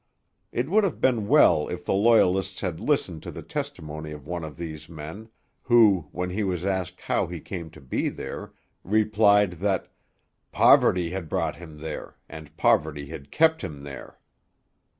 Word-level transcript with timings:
It 0.51 0.67
would 0.67 0.83
have 0.83 0.99
been 0.99 1.27
well 1.27 1.67
if 1.69 1.85
the 1.85 1.93
Loyalists 1.93 2.61
had 2.61 2.79
listened 2.79 3.21
to 3.21 3.29
the 3.29 3.43
testimony 3.43 4.11
of 4.11 4.25
one 4.25 4.43
of 4.43 4.57
these 4.57 4.89
men, 4.89 5.29
who, 5.61 6.07
when 6.11 6.31
he 6.31 6.43
was 6.43 6.65
asked 6.65 7.01
how 7.01 7.27
he 7.27 7.39
came 7.39 7.69
to 7.69 7.79
be 7.79 8.09
there, 8.09 8.51
replied 8.83 9.51
that 9.61 9.93
'poverty 10.51 11.11
had 11.11 11.29
brought 11.29 11.57
him 11.57 11.77
there, 11.77 12.15
and 12.27 12.57
poverty 12.57 13.05
had 13.09 13.29
kept 13.29 13.61
him 13.63 13.83
there.' 13.83 14.17